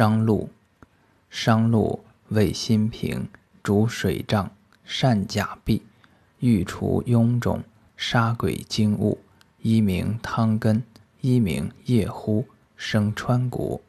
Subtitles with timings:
[0.00, 0.48] 商路，
[1.28, 3.28] 商路为心平，
[3.62, 4.50] 主水胀，
[4.82, 5.82] 善假币，
[6.38, 7.62] 欲除臃肿，
[7.98, 9.18] 杀鬼惊物。
[9.60, 10.82] 一名汤根，
[11.20, 12.46] 一名夜呼，
[12.78, 13.82] 生川谷。